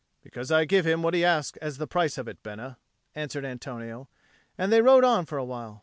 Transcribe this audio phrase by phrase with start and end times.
[0.23, 2.79] "Because I give him what he asks as the price of it, Bena,"
[3.13, 4.09] answered Antonio;
[4.57, 5.79] and they rode on for a while.